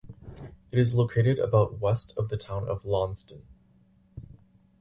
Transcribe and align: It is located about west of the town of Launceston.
It 0.71 0.79
is 0.79 0.95
located 0.95 1.37
about 1.37 1.79
west 1.79 2.17
of 2.17 2.29
the 2.29 2.35
town 2.35 2.67
of 2.67 2.85
Launceston. 2.85 3.43